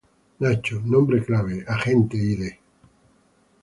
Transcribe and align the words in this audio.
Nacho: 0.39 0.81
Nombre 0.83 1.23
clave: 1.23 1.63
Agente 1.67 2.17
Id. 2.17 2.41